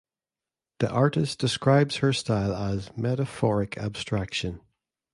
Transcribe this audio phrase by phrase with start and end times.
[0.79, 4.59] The artist describes her style as "metaphoric abstraction".